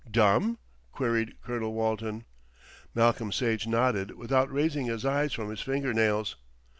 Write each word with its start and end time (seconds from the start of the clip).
"Dumb?" 0.09 0.57
queried 0.91 1.39
Colonel 1.41 1.75
Walton. 1.75 2.23
Malcolm 2.95 3.31
Sage 3.31 3.67
nodded 3.67 4.15
without 4.17 4.51
raising 4.51 4.87
his 4.87 5.05
eyes 5.05 5.31
from 5.31 5.51
his 5.51 5.61
finger 5.61 5.93
nails. 5.93 6.37